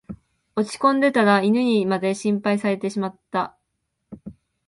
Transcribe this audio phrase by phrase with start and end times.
[0.55, 3.55] 落ちこんでたら犬にまで心配されてしまった